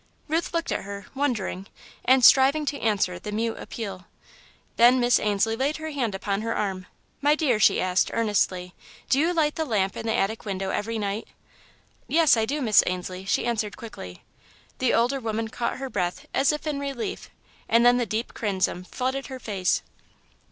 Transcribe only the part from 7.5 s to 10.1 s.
she asked, earnestly, "do you light the lamp in